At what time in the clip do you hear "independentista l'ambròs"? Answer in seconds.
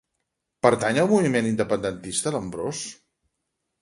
1.51-2.81